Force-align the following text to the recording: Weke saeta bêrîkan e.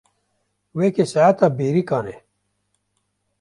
Weke 0.77 1.03
saeta 1.11 1.47
bêrîkan 1.57 2.05
e. 2.15 2.17